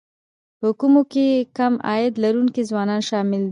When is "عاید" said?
1.89-2.13